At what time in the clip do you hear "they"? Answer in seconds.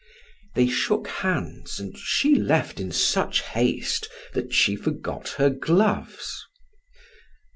0.55-0.65